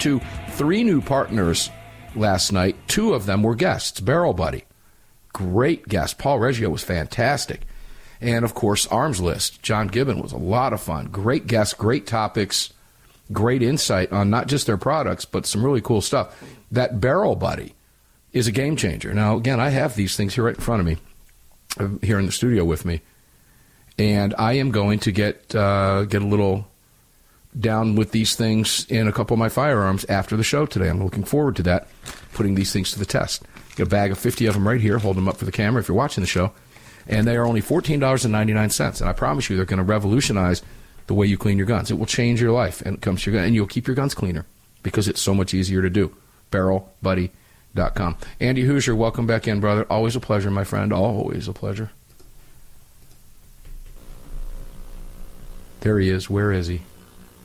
[0.00, 0.20] to
[0.50, 1.70] three new partners
[2.14, 2.76] last night.
[2.88, 4.00] Two of them were guests.
[4.00, 4.64] Barrel Buddy,
[5.32, 6.18] great guest.
[6.18, 7.62] Paul Reggio was fantastic.
[8.22, 9.62] And of course, Arms List.
[9.62, 11.06] John Gibbon was a lot of fun.
[11.06, 12.72] Great guests, great topics,
[13.32, 16.40] great insight on not just their products, but some really cool stuff.
[16.70, 17.74] That Barrel Buddy
[18.32, 19.12] is a game changer.
[19.12, 20.96] Now, again, I have these things here right in front of me,
[21.80, 23.00] uh, here in the studio with me,
[23.98, 26.68] and I am going to get uh, get a little
[27.58, 30.88] down with these things in a couple of my firearms after the show today.
[30.88, 31.88] I'm looking forward to that,
[32.32, 33.42] putting these things to the test.
[33.74, 34.98] Got a bag of 50 of them right here.
[34.98, 36.52] Hold them up for the camera if you're watching the show
[37.06, 39.00] and they are only $14.99.
[39.00, 40.62] And I promise you, they're going to revolutionize
[41.06, 41.90] the way you clean your guns.
[41.90, 43.96] It will change your life and it comes to your gun, and you'll keep your
[43.96, 44.46] guns cleaner
[44.82, 46.14] because it's so much easier to do.
[46.50, 48.16] BarrelBuddy.com.
[48.40, 49.86] Andy Hooser, welcome back in, brother.
[49.90, 50.92] Always a pleasure, my friend.
[50.92, 51.90] Always a pleasure.
[55.80, 56.30] There he is.
[56.30, 56.82] Where is he?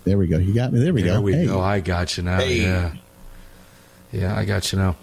[0.03, 0.37] There we go.
[0.37, 0.79] You got me.
[0.79, 1.13] There we there go.
[1.15, 1.45] There we hey.
[1.47, 1.59] go.
[1.59, 2.37] I got you now.
[2.37, 2.61] Hey.
[2.61, 2.93] Yeah.
[4.11, 4.95] Yeah, I got you now.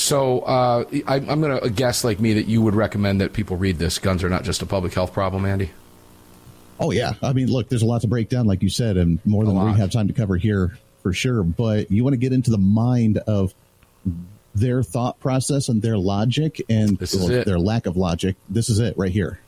[0.00, 3.58] So uh, I, I'm going to guess, like me, that you would recommend that people
[3.58, 3.98] read this.
[3.98, 5.70] Guns are not just a public health problem, Andy.
[6.80, 9.18] Oh yeah, I mean, look, there's a lot to break down, like you said, and
[9.26, 11.42] more than we have time to cover here for sure.
[11.42, 13.52] But you want to get into the mind of
[14.54, 18.36] their thought process and their logic and well, their lack of logic.
[18.48, 19.38] This is it right here.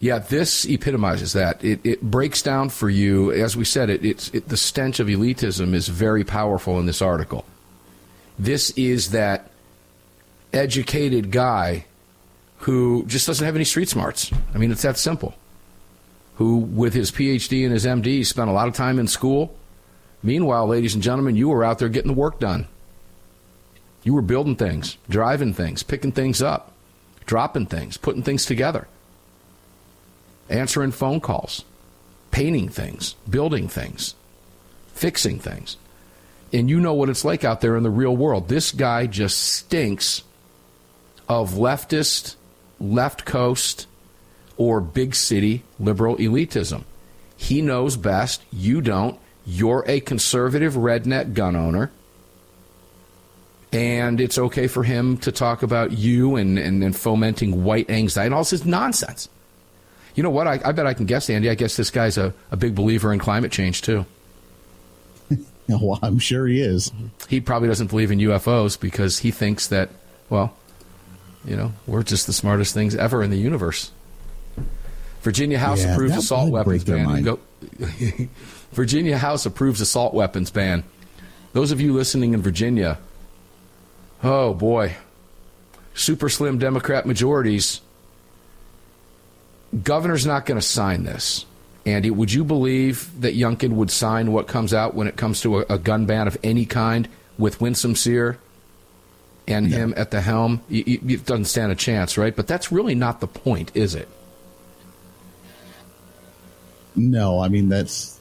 [0.00, 1.64] Yeah, this epitomizes that.
[1.64, 5.06] It, it breaks down for you, as we said, it, it's it, the stench of
[5.06, 7.46] elitism is very powerful in this article.
[8.38, 9.47] This is that
[10.52, 11.84] educated guy
[12.58, 14.30] who just doesn't have any street smarts.
[14.54, 15.34] I mean, it's that simple.
[16.36, 19.56] Who, with his PhD and his MD, spent a lot of time in school.
[20.22, 22.66] Meanwhile, ladies and gentlemen, you were out there getting the work done.
[24.04, 26.72] You were building things, driving things, picking things up,
[27.26, 28.86] dropping things, putting things together
[30.48, 31.64] answering phone calls,
[32.30, 34.14] painting things, building things,
[34.94, 35.76] fixing things.
[36.52, 38.48] And you know what it's like out there in the real world.
[38.48, 40.22] This guy just stinks
[41.28, 42.36] of leftist,
[42.80, 43.86] left coast,
[44.56, 46.84] or big city liberal elitism.
[47.36, 48.42] He knows best.
[48.50, 49.18] You don't.
[49.46, 51.90] You're a conservative redneck gun owner.
[53.72, 58.26] And it's okay for him to talk about you and, and, and fomenting white anxiety
[58.26, 59.28] and all this nonsense.
[60.14, 60.48] You know what?
[60.48, 61.48] I, I bet I can guess, Andy.
[61.48, 64.04] I guess this guy's a, a big believer in climate change, too.
[65.70, 66.90] Well, I'm sure he is.
[67.28, 69.90] He probably doesn't believe in UFOs because he thinks that,
[70.30, 70.56] well,
[71.44, 73.90] you know, we're just the smartest things ever in the universe.
[75.22, 77.22] Virginia House Yeah, approves assault weapons ban.
[77.22, 77.40] Go-
[78.72, 80.84] Virginia House approves assault weapons ban.
[81.52, 82.98] Those of you listening in Virginia,
[84.22, 84.96] oh boy,
[85.94, 87.80] super slim Democrat majorities.
[89.82, 91.44] Governor's not going to sign this.
[91.84, 95.60] Andy, would you believe that Youngkin would sign what comes out when it comes to
[95.60, 98.38] a, a gun ban of any kind with Winsome Sear
[99.48, 100.60] and him at the helm?
[100.70, 102.34] Y- y- It doesn't stand a chance, right?
[102.36, 104.08] But that's really not the point, is it?
[106.96, 108.18] No, I mean that's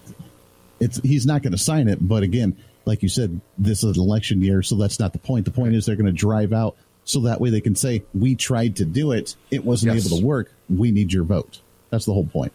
[0.80, 1.98] it's he's not going to sign it.
[2.06, 5.46] But again, like you said, this is an election year, so that's not the point.
[5.46, 8.36] The point is they're going to drive out so that way they can say we
[8.36, 10.06] tried to do it, it wasn't Yes.
[10.08, 10.52] able to work.
[10.70, 11.62] We need your vote.
[11.90, 12.52] That's the whole point.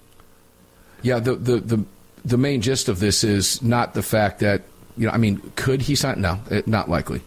[1.00, 1.84] Yeah, the, the, the,
[2.24, 4.60] the main gist of this is not the fact that,
[4.96, 6.20] you know, I mean, could he sign?
[6.20, 7.22] No, eh, not likely.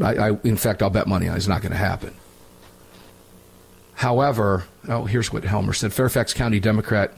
[0.00, 1.38] I, I, in fact, I'll bet money on it.
[1.38, 2.14] it's not going to happen.
[3.94, 7.12] However, oh, here's what Helmer said Fairfax County Democrat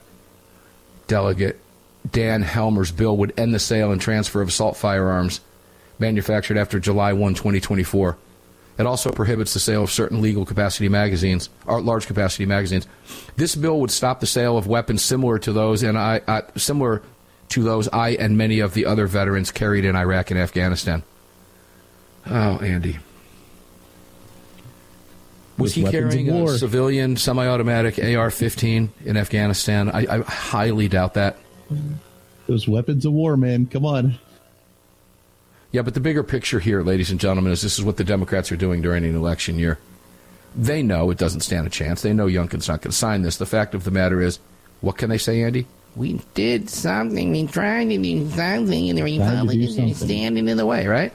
[1.06, 1.60] delegate
[2.10, 5.40] Dan Helmer's bill would end the sale and transfer of assault firearms
[5.98, 8.18] manufactured after July 1, 2024.
[8.76, 12.88] It also prohibits the sale of certain legal capacity magazines, or large capacity magazines.
[13.36, 17.02] This bill would stop the sale of weapons similar to those, and I, I similar
[17.50, 21.04] to those I and many of the other veterans carried in Iraq and Afghanistan.
[22.30, 22.98] Oh, Andy.
[25.56, 29.88] Was he carrying a civilian semi automatic AR 15 in Afghanistan?
[29.88, 31.36] I, I highly doubt that.
[32.48, 33.66] Those weapons of war, man.
[33.66, 34.18] Come on.
[35.70, 38.50] Yeah, but the bigger picture here, ladies and gentlemen, is this is what the Democrats
[38.52, 39.78] are doing during an election year.
[40.56, 42.02] They know it doesn't stand a chance.
[42.02, 43.38] They know Youngkin's not going to sign this.
[43.38, 44.38] The fact of the matter is,
[44.82, 45.66] what can they say, Andy?
[45.96, 47.30] We did something.
[47.30, 49.94] We tried to do something, and the Republicans are something.
[49.94, 51.12] standing in the way, right?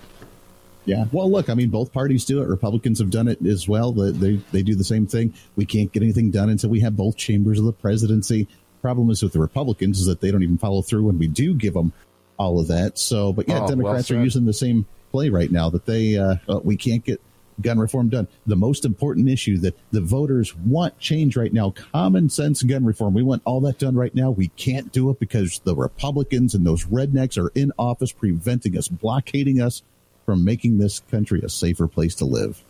[0.89, 1.05] Yeah.
[1.11, 2.47] Well, look, I mean, both parties do it.
[2.47, 3.91] Republicans have done it as well.
[3.91, 5.35] They, they, do the same thing.
[5.55, 8.47] We can't get anything done until we have both chambers of the presidency.
[8.81, 11.53] Problem is with the Republicans is that they don't even follow through when we do
[11.53, 11.93] give them
[12.37, 12.97] all of that.
[12.97, 16.17] So, but yeah, Oh, well Democrats are using the same play right now that they,
[16.17, 17.21] uh, uh, we can't get
[17.61, 18.27] gun reform done.
[18.47, 23.13] The most important issue that the voters want change right now, common sense gun reform.
[23.13, 24.31] We want all that done right now.
[24.31, 28.87] We can't do it because the Republicans and those rednecks are in office preventing us,
[28.87, 29.83] blockading us
[30.29, 32.63] from making this country a safer place to live.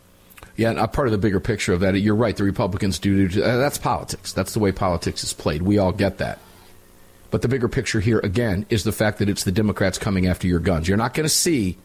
[0.55, 2.33] Yeah, and part of the bigger picture of that, you're right.
[2.33, 3.27] The Republicans do.
[3.27, 4.31] do uh, that's politics.
[4.31, 5.61] That's the way politics is played.
[5.61, 6.39] We all get that.
[7.31, 10.47] But the bigger picture here, again, is the fact that it's the Democrats coming after
[10.47, 10.87] your guns.
[10.87, 11.77] You're not going to see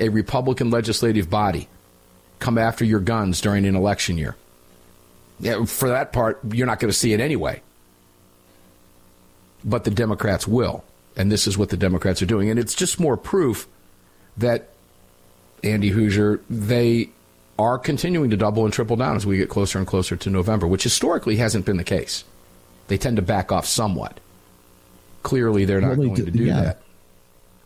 [0.00, 1.68] a Republican legislative body
[2.38, 4.34] come after your guns during an election year.
[5.40, 7.60] Yeah, for that part, you're not going to see it anyway.
[9.62, 10.84] But the Democrats will.
[11.18, 12.48] And this is what the Democrats are doing.
[12.48, 13.68] And it's just more proof
[14.38, 14.71] that
[15.62, 17.10] Andy Hooser, they
[17.58, 20.66] are continuing to double and triple down as we get closer and closer to November,
[20.66, 22.24] which historically hasn't been the case.
[22.88, 24.18] They tend to back off somewhat.
[25.22, 26.60] Clearly, they're not Well, they going do- to do yeah.
[26.62, 26.82] that.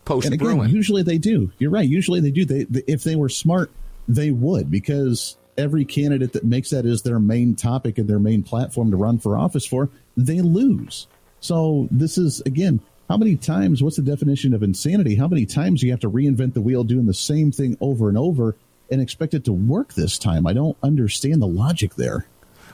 [0.04, 0.68] Post Bruen.
[0.68, 1.50] usually they do.
[1.58, 1.88] You're right.
[1.88, 2.44] Usually they do.
[2.44, 3.72] They, they if they were smart,
[4.06, 8.44] they would because every candidate that makes that as their main topic and their main
[8.44, 11.08] platform to run for office for, they lose.
[11.40, 12.78] So this is again,
[13.08, 13.82] how many times?
[13.82, 15.14] What's the definition of insanity?
[15.14, 18.08] How many times do you have to reinvent the wheel, doing the same thing over
[18.08, 18.56] and over,
[18.90, 20.46] and expect it to work this time?
[20.46, 22.26] I don't understand the logic there.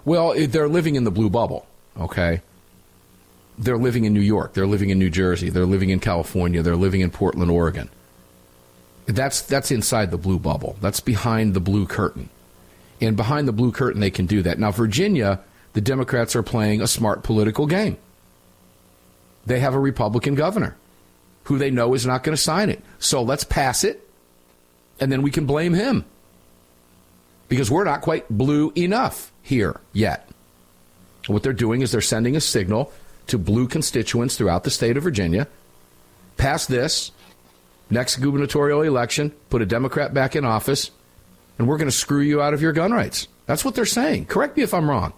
[0.04, 1.66] Well, they're living in the blue bubble,
[1.98, 2.40] okay?
[3.58, 4.54] They're living in New York.
[4.54, 5.50] They're living in New Jersey.
[5.50, 6.62] They're living in California.
[6.62, 7.90] They're living in Portland, Oregon.
[9.06, 10.76] That's that's inside the blue bubble.
[10.80, 12.30] That's behind the blue curtain.
[13.00, 14.58] And behind the blue curtain they can do that.
[14.58, 15.40] Now Virginia,
[15.72, 17.98] the Democrats are playing a smart political game.
[19.46, 20.76] They have a Republican governor
[21.44, 22.82] who they know is not going to sign it.
[22.98, 24.08] So let's pass it
[25.00, 26.04] and then we can blame him
[27.48, 30.28] because we're not quite blue enough here yet.
[31.26, 32.92] What they're doing is they're sending a signal
[33.26, 35.48] to blue constituents throughout the state of Virginia.
[36.36, 37.12] Pass this,
[37.90, 40.90] next gubernatorial election, put a Democrat back in office,
[41.58, 43.28] and we're going to screw you out of your gun rights.
[43.46, 44.26] That's what they're saying.
[44.26, 45.12] Correct me if I'm wrong.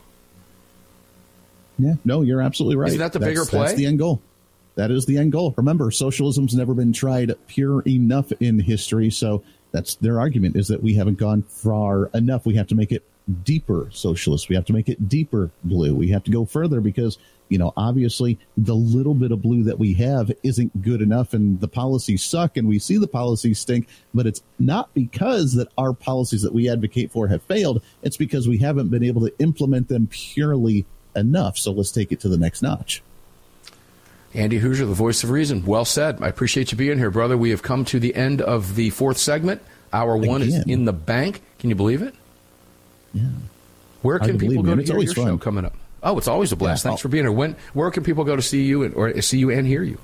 [1.78, 2.88] Yeah, no, you're absolutely right.
[2.88, 3.66] Isn't that the That's- bigger play?
[3.66, 4.20] That's the end goal.
[4.76, 5.54] That is the end goal.
[5.56, 10.82] Remember, socialism's never been tried pure enough in history, so that's their argument is that
[10.82, 12.44] we haven't gone far enough.
[12.44, 13.04] We have to make it
[13.44, 14.48] deeper socialist.
[14.48, 15.94] We have to make it deeper blue.
[15.94, 17.18] We have to go further because,
[17.48, 21.60] you know, obviously the little bit of blue that we have isn't good enough and
[21.60, 25.92] the policies suck and we see the policies stink, but it's not because that our
[25.94, 27.80] policies that we advocate for have failed.
[28.02, 30.84] It's because we haven't been able to implement them purely
[31.16, 31.58] enough.
[31.58, 33.02] So let's take it to the next notch.
[34.34, 35.64] Andy Hooser, the voice of reason.
[35.64, 36.20] Well said.
[36.20, 37.36] I appreciate you being here, brother.
[37.36, 39.62] We have come to the end of the fourth segment.
[39.92, 41.40] Hour one is in the bank.
[41.60, 42.14] Can you believe it?
[43.12, 43.28] Yeah.
[44.02, 44.78] Where can people go man.
[44.78, 45.74] to It's hear your show coming up?
[46.02, 46.84] Oh, it's always a blast.
[46.84, 46.90] Yeah.
[46.90, 47.32] Thanks for being here.
[47.32, 49.98] When, where can people go to see you and, or see you and hear you?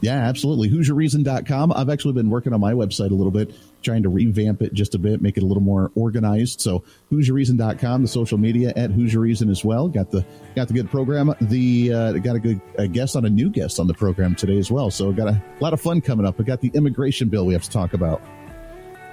[0.00, 0.68] Yeah, absolutely.
[0.68, 1.72] HoosierReason.com.
[1.72, 3.54] I've actually been working on my website a little bit,
[3.84, 6.60] trying to revamp it just a bit, make it a little more organized.
[6.60, 9.88] So HoosierReason.com, the social media at Hoosier Reason as well.
[9.88, 10.24] Got the
[10.56, 11.34] got the good program.
[11.40, 14.58] The uh, got a good a guest on a new guest on the program today
[14.58, 14.90] as well.
[14.90, 16.38] So got a lot of fun coming up.
[16.38, 18.20] We got the immigration bill we have to talk about.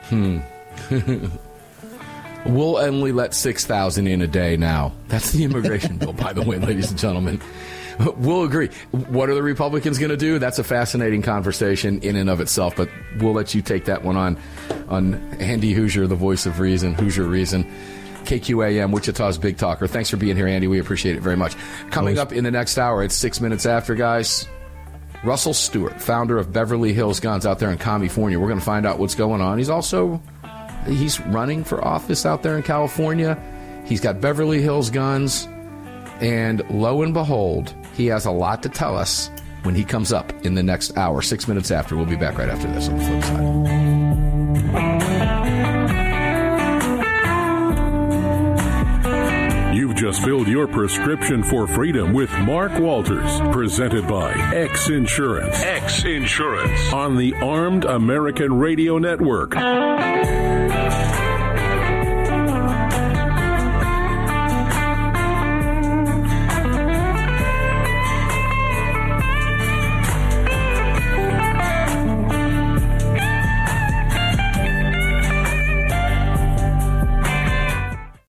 [0.03, 0.39] Hmm.
[2.45, 4.93] we'll only let 6,000 in a day now.
[5.07, 7.41] That's the immigration bill, by the way, ladies and gentlemen.
[8.17, 8.69] We'll agree.
[8.91, 10.39] What are the Republicans going to do?
[10.39, 12.89] That's a fascinating conversation in and of itself, but
[13.19, 14.37] we'll let you take that one on
[14.89, 17.65] on Andy Hooser, the voice of reason, Hoosier Reason.
[18.25, 19.87] KQAM, Wichita's Big Talker.
[19.87, 20.67] Thanks for being here, Andy.
[20.67, 21.55] We appreciate it very much.
[21.89, 24.47] Coming up in the next hour, it's six minutes after, guys.
[25.23, 28.39] Russell Stewart, founder of Beverly Hills Guns out there in California.
[28.39, 29.57] We're going to find out what's going on.
[29.57, 30.21] He's also
[30.87, 33.41] he's running for office out there in California.
[33.85, 35.47] He's got Beverly Hills Guns,
[36.21, 39.29] and lo and behold, he has a lot to tell us
[39.63, 41.21] when he comes up in the next hour.
[41.21, 43.51] Six minutes after, we'll be back right after this on the flip side.
[49.73, 55.61] You've just filled your prescription for freedom with Mark Walters, presented by X Insurance.
[55.61, 59.55] X Insurance on the Armed American Radio Network.